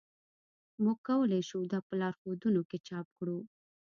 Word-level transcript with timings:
موږ 0.83 0.97
کولی 1.07 1.41
شو 1.49 1.59
دا 1.71 1.79
په 1.87 1.93
لارښودونو 2.01 2.61
کې 2.69 2.77
چاپ 2.87 3.07
کړو 3.17 3.37